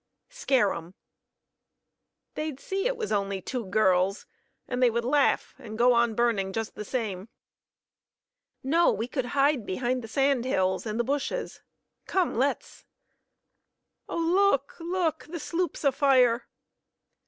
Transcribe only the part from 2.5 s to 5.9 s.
see it was only two girls, and they would laugh and